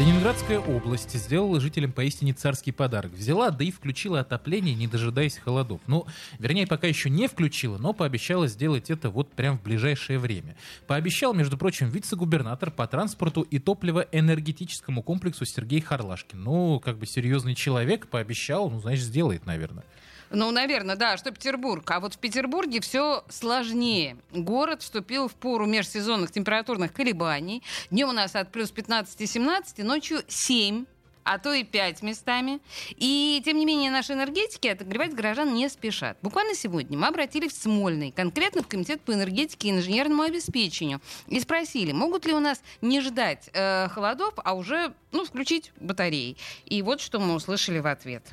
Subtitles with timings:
[0.00, 3.12] Ленинградская область сделала жителям поистине царский подарок.
[3.12, 5.82] Взяла, да и включила отопление, не дожидаясь холодов.
[5.86, 6.06] Ну,
[6.38, 10.56] вернее, пока еще не включила, но пообещала сделать это вот прям в ближайшее время.
[10.86, 16.42] Пообещал, между прочим, вице-губернатор по транспорту и топливо-энергетическому комплексу Сергей Харлашкин.
[16.42, 19.84] Ну, как бы серьезный человек пообещал, ну, значит, сделает, наверное.
[20.30, 21.90] Ну, наверное, да, что Петербург.
[21.90, 24.16] А вот в Петербурге все сложнее.
[24.30, 27.64] Город вступил в пору межсезонных температурных колебаний.
[27.90, 30.84] Днем у нас от плюс 15-17, ночью 7
[31.22, 32.60] а то и 5 местами.
[32.96, 36.16] И, тем не менее, наши энергетики отогревать горожан не спешат.
[36.22, 41.38] Буквально сегодня мы обратились в Смольный, конкретно в Комитет по энергетике и инженерному обеспечению, и
[41.38, 46.36] спросили, могут ли у нас не ждать э, холодов, а уже ну, включить батареи.
[46.64, 48.24] И вот что мы услышали в ответ.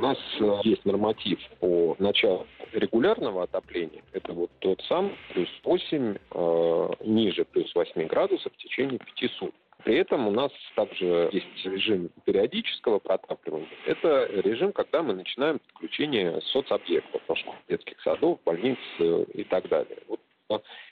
[0.00, 4.02] У нас э, есть норматив по началу регулярного отопления.
[4.14, 9.54] Это вот тот сам плюс 8, э, ниже плюс 8 градусов в течение 5 суток.
[9.84, 13.68] При этом у нас также есть режим периодического протапливания.
[13.84, 17.20] Это режим, когда мы начинаем подключение соцобъектов,
[17.68, 19.98] детских садов, больниц э, и так далее.
[20.08, 20.19] Вот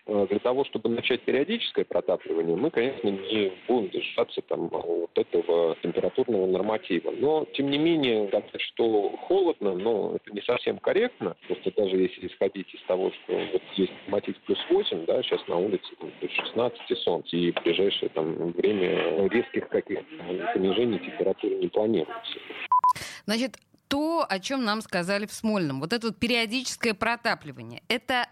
[0.07, 5.77] Э, для того, чтобы начать периодическое протапливание, мы, конечно, не будем держаться там вот этого
[5.83, 7.11] температурного норматива.
[7.11, 11.37] Но, тем не менее, сказать, что холодно, но это не совсем корректно.
[11.47, 15.57] Просто даже если исходить из того, что вот есть норматив плюс 8, да, сейчас на
[15.57, 20.05] улице там, плюс 16 и солнце, и в ближайшее там, время резких каких-то
[20.55, 22.39] понижений температуры не планируется.
[23.27, 23.57] Значит,
[23.89, 28.29] то, о чем нам сказали в Смольном, вот это вот периодическое протапливание, это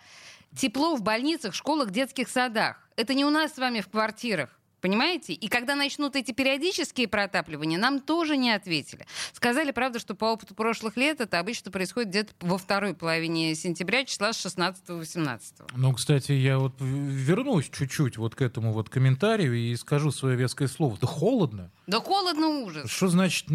[0.57, 2.77] тепло в больницах, школах, детских садах.
[2.97, 4.51] Это не у нас с вами в квартирах.
[4.81, 5.33] Понимаете?
[5.33, 9.07] И когда начнут эти периодические протапливания, нам тоже не ответили.
[9.33, 14.05] Сказали, правда, что по опыту прошлых лет это обычно происходит где-то во второй половине сентября,
[14.05, 15.41] числа с 16-18.
[15.75, 20.69] Ну, кстати, я вот вернусь чуть-чуть вот к этому вот комментарию и скажу свое веское
[20.69, 20.97] слово.
[21.01, 21.73] Да холодно.
[21.87, 22.89] Да холодно ужас.
[22.89, 23.47] Что значит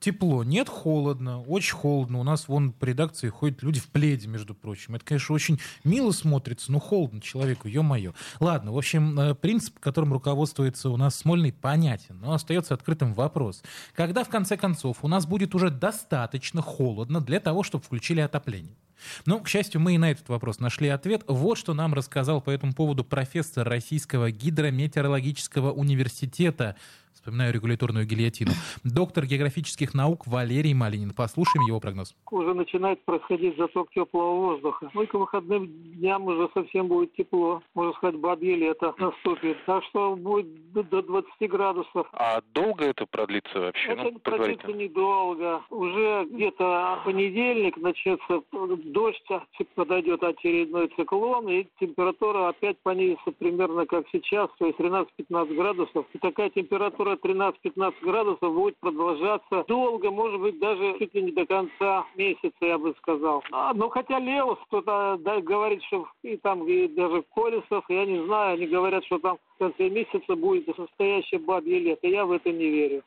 [0.00, 2.18] тепло, нет холодно, очень холодно.
[2.18, 4.94] У нас вон по редакции ходят люди в пледе, между прочим.
[4.94, 8.12] Это, конечно, очень мило смотрится, но холодно человеку, ё-моё.
[8.40, 13.62] Ладно, в общем, э, принцип, которым руководствуется у нас Смольный, понятен, но остается открытым вопрос.
[13.94, 18.76] Когда, в конце концов, у нас будет уже достаточно холодно для того, чтобы включили отопление?
[19.24, 21.22] Но, к счастью, мы и на этот вопрос нашли ответ.
[21.26, 26.76] Вот что нам рассказал по этому поводу профессор Российского гидрометеорологического университета
[27.26, 28.52] вспоминаю регуляторную гильотину.
[28.84, 31.10] Доктор географических наук Валерий Малинин.
[31.10, 32.14] Послушаем его прогноз.
[32.30, 34.88] Уже начинает происходить заток теплого воздуха.
[34.94, 37.62] Ну и к выходным дням уже совсем будет тепло.
[37.74, 39.56] Можно сказать, бабье лето наступит.
[39.66, 42.06] Так что будет до 20 градусов.
[42.12, 43.88] А долго это продлится вообще?
[43.88, 45.62] Это ну, продлится недолго.
[45.70, 49.20] Уже где-то понедельник начнется дождь,
[49.74, 56.06] подойдет очередной циклон, и температура опять понизится примерно как сейчас, то есть 13-15 градусов.
[56.12, 61.46] И такая температура 13-15 градусов будет продолжаться долго, может быть, даже чуть ли не до
[61.46, 63.42] конца месяца, я бы сказал.
[63.52, 68.24] А, ну, хотя Леос кто-то да, говорит, что и там, и даже Колесов, я не
[68.24, 72.06] знаю, они говорят, что там в конце месяца будет настоящее бабье лето.
[72.06, 73.02] Я в это не верю.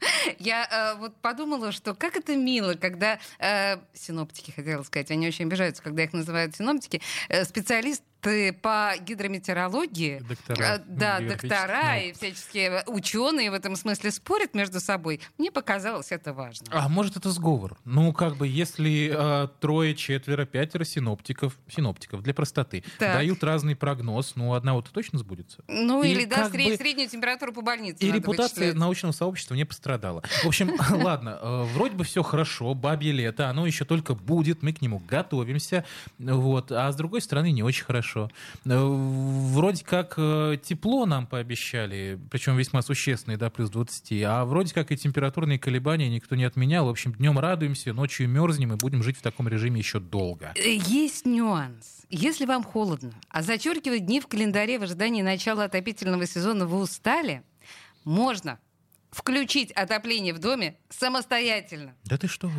[0.38, 5.46] Я э, вот подумала, что как это мило, когда э, синоптики, хотела сказать, они очень
[5.46, 12.12] обижаются, когда их называют синоптики, э, специалист ты по гидрометеорологии, доктора, э, да, доктора и
[12.12, 15.20] всяческие ученые в этом смысле спорят между собой.
[15.38, 16.66] Мне показалось это важно.
[16.70, 17.78] А может это сговор?
[17.84, 23.14] Ну как бы если э, трое, четверо, пятеро синоптиков, синоптиков для простоты так.
[23.14, 25.62] дают разный прогноз, ну одного-то точно сбудется.
[25.68, 26.76] Ну или, или да, сред, бы...
[26.76, 28.04] среднюю температуру по больнице.
[28.04, 28.74] И репутация вычислять.
[28.74, 30.09] научного сообщества не пострадала.
[30.12, 30.72] В общем,
[31.02, 35.02] ладно, э, вроде бы все хорошо, бабье лето, оно еще только будет, мы к нему
[35.08, 35.84] готовимся,
[36.18, 38.30] вот, а с другой стороны не очень хорошо.
[38.64, 44.74] Э, вроде как э, тепло нам пообещали, причем весьма существенные, да, плюс 20, а вроде
[44.74, 46.86] как и температурные колебания никто не отменял.
[46.86, 50.52] В общем, днем радуемся, ночью мерзнем и будем жить в таком режиме еще долго.
[50.56, 52.00] Есть нюанс.
[52.10, 57.42] Если вам холодно, а зачеркивать дни в календаре в ожидании начала отопительного сезона вы устали,
[58.04, 58.58] можно
[59.10, 61.94] включить отопление в доме самостоятельно.
[62.04, 62.50] Да ты что?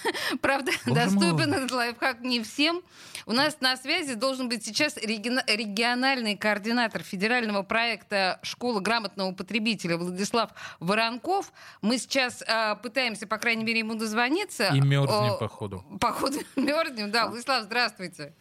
[0.40, 1.58] Правда, Боже доступен мой.
[1.58, 2.82] этот лайфхак не всем.
[3.26, 10.50] У нас на связи должен быть сейчас региональный координатор федерального проекта «Школа грамотного потребителя» Владислав
[10.80, 11.52] Воронков.
[11.82, 14.68] Мы сейчас э, пытаемся, по крайней мере, ему дозвониться.
[14.74, 15.84] И мерзнем, походу.
[16.00, 17.28] Походу мерзнем, да.
[17.28, 18.34] Владислав, здравствуйте.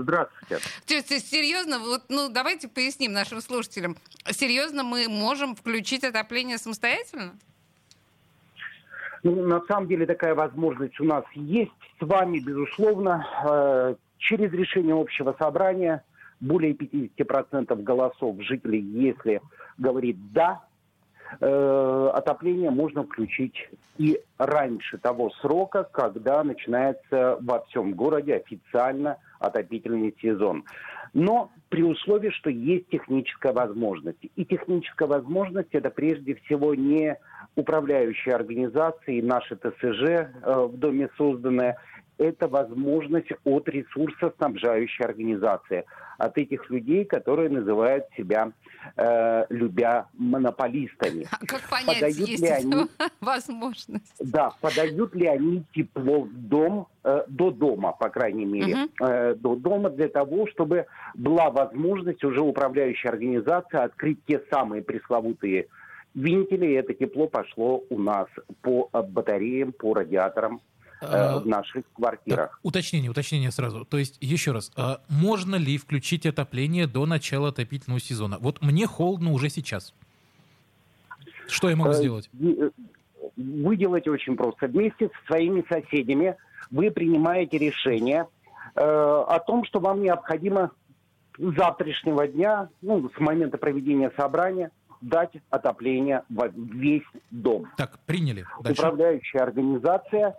[0.00, 0.58] Здравствуйте.
[0.86, 3.96] То есть, серьезно, вот, ну, давайте поясним нашим слушателям.
[4.30, 7.34] Серьезно, мы можем включить отопление самостоятельно?
[9.22, 13.26] Ну, на самом деле такая возможность у нас есть с вами, безусловно.
[13.48, 16.02] Э, через решение общего собрания
[16.40, 19.40] более 50% голосов жителей, если
[19.78, 20.64] говорит «да»,
[21.40, 23.54] э, отопление можно включить
[23.98, 30.64] и раньше того срока, когда начинается во всем городе официально отопительный сезон.
[31.14, 34.18] Но при условии, что есть техническая возможность.
[34.36, 37.16] И техническая возможность это прежде всего не
[37.54, 41.76] управляющие организации, наши ТСЖ э, в доме созданные,
[42.22, 45.84] это возможность от ресурсоснабжающей организации,
[46.18, 48.52] от этих людей, которые называют себя,
[48.96, 51.26] э, любя, монополистами.
[51.30, 52.74] А как понять, подают есть ли они,
[53.20, 54.14] возможность?
[54.20, 59.06] Да, подают ли они тепло в дом, э, до дома, по крайней мере, угу.
[59.06, 65.66] э, до дома для того, чтобы была возможность уже управляющей организации открыть те самые пресловутые
[66.14, 68.28] вентили, и это тепло пошло у нас
[68.60, 70.60] по батареям, по радиаторам
[71.02, 72.50] э, а, в наших квартирах.
[72.50, 73.84] Так, уточнение, уточнение сразу.
[73.84, 78.38] То есть, еще раз, а можно ли включить отопление до начала отопительного сезона?
[78.40, 79.94] Вот мне холодно уже сейчас.
[81.48, 82.30] Что я могу э, сделать?
[82.40, 82.70] Э,
[83.36, 84.66] вы делаете очень просто.
[84.66, 86.36] Вместе со своими соседями
[86.70, 88.26] вы принимаете решение
[88.74, 90.70] э, о том, что вам необходимо
[91.38, 94.70] с завтрашнего дня, ну, с момента проведения собрания,
[95.00, 97.66] дать отопление в весь дом.
[97.76, 98.46] Так, приняли.
[98.60, 98.80] Дальше.
[98.80, 100.36] Управляющая организация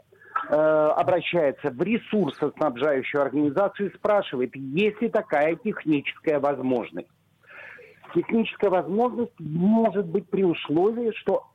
[0.49, 7.07] э, обращается в ресурсоснабжающую организацию и спрашивает, есть ли такая техническая возможность.
[8.13, 11.47] Техническая возможность может быть при условии, что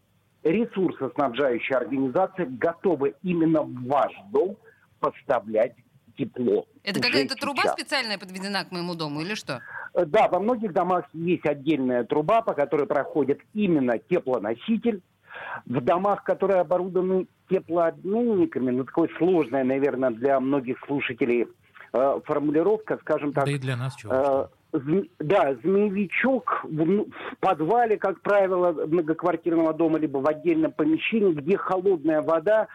[0.42, 4.56] ресурсоснабжающая организация готова именно в ваш дом
[5.00, 5.74] поставлять
[6.16, 6.66] тепло.
[6.82, 9.62] Это какая-то труба специальная подведена к моему дому или что?
[9.94, 15.02] Э, да, во многих домах есть отдельная труба, по которой проходит именно теплоноситель.
[15.66, 21.46] В домах, которые оборудованы теплообменниками, ну, такое сложное, наверное, для многих слушателей
[21.92, 23.44] э, формулировка, скажем так.
[23.46, 24.12] Да и для нас чего?
[24.12, 24.46] Э,
[25.18, 31.56] да, змеевичок в, ну, в подвале, как правило, многоквартирного дома, либо в отдельном помещении, где
[31.56, 32.68] холодная вода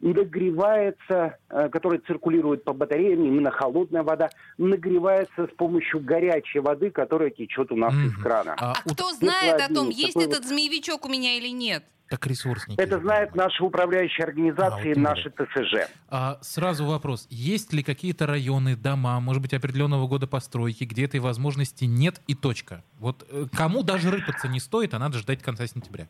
[0.00, 7.30] нагревается, э, который циркулирует по батареям, именно холодная вода, нагревается с помощью горячей воды, которая
[7.30, 8.06] течет у нас mm-hmm.
[8.06, 8.54] из крана.
[8.58, 11.84] А, а кто знает о том, есть этот змеевичок у меня или нет?
[12.08, 12.80] Как ресурсники.
[12.80, 15.90] Это знают наши управляющие организации, а, наши ТСЖ.
[16.08, 17.26] А, сразу вопрос.
[17.28, 22.34] Есть ли какие-то районы, дома, может быть, определенного года постройки, где этой возможности нет и
[22.34, 22.82] точка?
[22.98, 26.08] Вот э, кому даже рыпаться не стоит, а надо ждать конца сентября?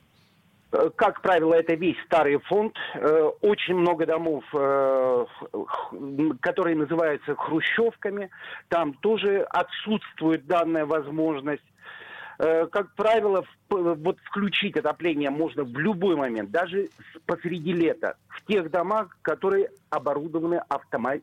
[0.70, 2.76] Э, как правило, это весь старый фонд.
[2.94, 4.44] Э, очень много домов,
[6.40, 8.30] которые называются хрущевками.
[8.68, 11.64] Там тоже отсутствует данная возможность.
[12.38, 16.88] Как правило, вот включить отопление можно в любой момент, даже
[17.26, 21.20] посреди лета, в тех домах, которые оборудованы автомат,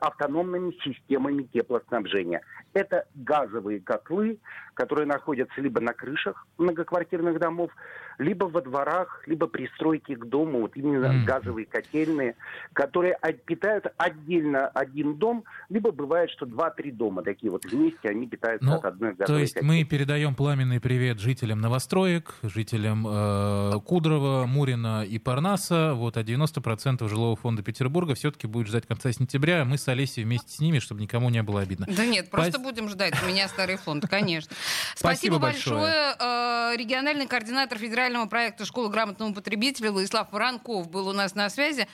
[0.00, 2.42] автономными системами теплоснабжения.
[2.74, 4.38] Это газовые котлы,
[4.74, 7.70] которые находятся либо на крышах многоквартирных домов,
[8.18, 11.24] либо во дворах, либо пристройки к дому, вот именно mm.
[11.24, 12.36] газовые котельные,
[12.72, 13.16] которые
[13.46, 18.76] питают отдельно один дом, либо бывает, что два-три дома такие вот вместе, они питаются ну,
[18.76, 19.78] от одной газовой То есть котельной.
[19.78, 27.08] мы передаем пламенный привет жителям новостроек, жителям э, Кудрова, Мурина и Парнаса, вот, а 90%
[27.08, 31.00] жилого фонда Петербурга все-таки будет ждать конца сентября, мы с Олесей вместе с ними, чтобы
[31.00, 31.86] никому не было обидно.
[31.88, 34.54] Да нет, просто будем ждать, у меня старый фонд, конечно.
[34.96, 36.16] Спасибо, большое.
[36.18, 41.86] Э, региональный координатор федерального проекта «Школа грамотного потребителя» Владислав Воронков был у нас на связи.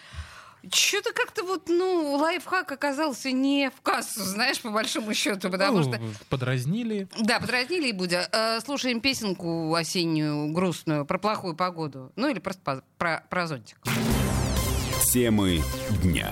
[0.72, 5.84] Что-то как-то вот, ну, лайфхак оказался не в кассу, знаешь, по большому счету, потому ну,
[5.84, 6.00] что...
[6.28, 7.08] Подразнили.
[7.18, 8.28] Да, подразнили и будя.
[8.30, 12.12] Э, слушаем песенку осеннюю, грустную, про плохую погоду.
[12.16, 13.78] Ну, или просто про, про зонтик.
[15.12, 15.62] Темы
[16.02, 16.30] дня.